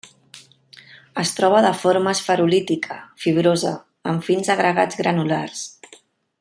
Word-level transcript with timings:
Es 1.23 1.33
troba 1.39 1.59
de 1.65 1.73
forma 1.81 2.13
esferulítica, 2.17 2.97
fibrosa, 3.27 3.77
en 4.13 4.21
fins 4.31 4.53
agregats 4.57 4.99
granulars. 5.05 5.65